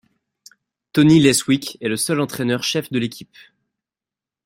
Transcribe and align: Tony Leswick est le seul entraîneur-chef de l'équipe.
Tony 0.93 1.19
Leswick 1.19 1.77
est 1.79 1.87
le 1.87 1.95
seul 1.95 2.21
entraîneur-chef 2.21 2.91
de 2.91 2.97
l'équipe. 2.97 3.37